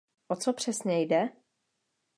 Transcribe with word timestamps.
O 0.29 0.35
co 0.35 0.53
přesně 0.53 1.01
jde? 1.01 1.29